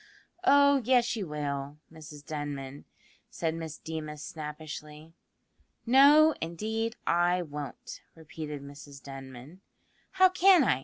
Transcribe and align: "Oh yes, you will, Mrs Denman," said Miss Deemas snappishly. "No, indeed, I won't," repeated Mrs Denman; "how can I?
"Oh 0.45 0.81
yes, 0.83 1.15
you 1.15 1.27
will, 1.27 1.77
Mrs 1.93 2.25
Denman," 2.25 2.85
said 3.29 3.53
Miss 3.53 3.77
Deemas 3.77 4.23
snappishly. 4.23 5.13
"No, 5.85 6.33
indeed, 6.41 6.95
I 7.05 7.43
won't," 7.43 8.01
repeated 8.15 8.63
Mrs 8.63 9.03
Denman; 9.03 9.61
"how 10.13 10.29
can 10.29 10.63
I? 10.63 10.79